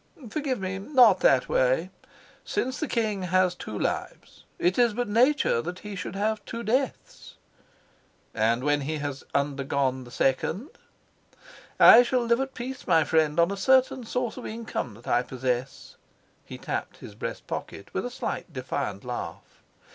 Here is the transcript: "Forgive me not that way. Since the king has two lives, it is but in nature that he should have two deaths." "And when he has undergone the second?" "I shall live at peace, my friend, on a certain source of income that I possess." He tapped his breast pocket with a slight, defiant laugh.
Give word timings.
"Forgive 0.31 0.59
me 0.59 0.79
not 0.79 1.19
that 1.19 1.47
way. 1.47 1.91
Since 2.43 2.79
the 2.79 2.87
king 2.87 3.21
has 3.21 3.53
two 3.53 3.77
lives, 3.77 4.45
it 4.57 4.79
is 4.79 4.95
but 4.95 5.05
in 5.05 5.13
nature 5.13 5.61
that 5.61 5.77
he 5.77 5.95
should 5.95 6.15
have 6.15 6.43
two 6.43 6.63
deaths." 6.63 7.35
"And 8.33 8.63
when 8.63 8.81
he 8.81 8.97
has 8.97 9.23
undergone 9.35 10.03
the 10.03 10.09
second?" 10.09 10.71
"I 11.79 12.01
shall 12.01 12.25
live 12.25 12.39
at 12.39 12.55
peace, 12.55 12.87
my 12.87 13.03
friend, 13.03 13.39
on 13.39 13.51
a 13.51 13.55
certain 13.55 14.03
source 14.03 14.37
of 14.37 14.47
income 14.47 14.95
that 14.95 15.05
I 15.05 15.21
possess." 15.21 15.97
He 16.45 16.57
tapped 16.57 16.97
his 16.97 17.13
breast 17.13 17.45
pocket 17.45 17.93
with 17.93 18.03
a 18.03 18.09
slight, 18.09 18.51
defiant 18.51 19.03
laugh. 19.05 19.61